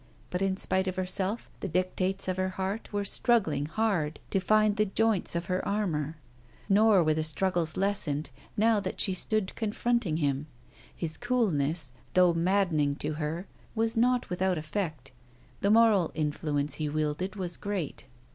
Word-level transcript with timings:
But, 0.31 0.41
in 0.41 0.57
spite 0.57 0.87
of 0.87 0.95
herself, 0.95 1.47
the 1.59 1.67
dictates 1.67 2.27
of 2.27 2.37
her 2.37 2.49
heart 2.49 2.91
were 2.91 3.05
struggling 3.05 3.67
hard 3.67 4.19
to 4.31 4.39
find 4.39 4.75
the 4.75 4.87
joints 4.87 5.35
of 5.35 5.45
her 5.45 5.63
armour. 5.63 6.17
Nor 6.67 7.03
were 7.03 7.13
the 7.13 7.23
struggles 7.23 7.77
lessened 7.77 8.31
now 8.57 8.79
that 8.79 8.99
she 8.99 9.13
stood 9.13 9.53
confronting 9.55 10.17
him. 10.17 10.47
His 10.95 11.17
coolness, 11.17 11.91
though 12.15 12.33
maddening 12.33 12.95
to 12.95 13.13
her, 13.21 13.45
was 13.75 13.95
not 13.95 14.27
without 14.31 14.57
effect. 14.57 15.11
The 15.59 15.69
moral 15.69 16.09
influence 16.15 16.73
he 16.81 16.89
wielded 16.89 17.35
was 17.35 17.55
great. 17.55 18.05